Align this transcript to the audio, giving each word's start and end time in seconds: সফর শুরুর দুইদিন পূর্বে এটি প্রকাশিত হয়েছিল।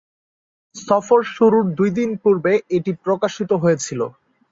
সফর 0.75 1.19
শুরুর 1.35 1.65
দুইদিন 1.77 2.09
পূর্বে 2.23 2.53
এটি 2.77 2.91
প্রকাশিত 3.05 3.51
হয়েছিল। 3.63 4.01